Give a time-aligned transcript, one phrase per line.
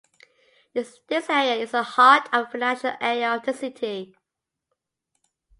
[0.73, 0.99] This
[1.29, 4.15] area is the heart of the financial area of the city.